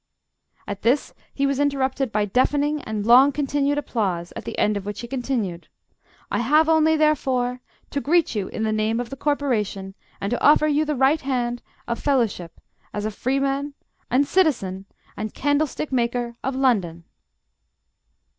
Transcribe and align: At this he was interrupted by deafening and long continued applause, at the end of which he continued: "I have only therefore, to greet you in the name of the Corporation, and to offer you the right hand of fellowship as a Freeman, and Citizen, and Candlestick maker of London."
At 0.67 0.81
this 0.81 1.13
he 1.31 1.45
was 1.45 1.59
interrupted 1.59 2.11
by 2.11 2.25
deafening 2.25 2.81
and 2.85 3.05
long 3.05 3.31
continued 3.31 3.77
applause, 3.77 4.33
at 4.35 4.45
the 4.45 4.57
end 4.57 4.75
of 4.75 4.83
which 4.83 5.01
he 5.01 5.07
continued: 5.07 5.67
"I 6.31 6.39
have 6.39 6.67
only 6.67 6.97
therefore, 6.97 7.59
to 7.91 8.01
greet 8.01 8.33
you 8.33 8.47
in 8.47 8.63
the 8.63 8.71
name 8.71 8.99
of 8.99 9.11
the 9.11 9.15
Corporation, 9.15 9.93
and 10.19 10.31
to 10.31 10.41
offer 10.43 10.65
you 10.67 10.85
the 10.85 10.95
right 10.95 11.21
hand 11.21 11.61
of 11.87 11.99
fellowship 11.99 12.59
as 12.95 13.05
a 13.05 13.11
Freeman, 13.11 13.75
and 14.09 14.25
Citizen, 14.27 14.85
and 15.15 15.35
Candlestick 15.35 15.91
maker 15.91 16.35
of 16.43 16.55
London." 16.55 17.03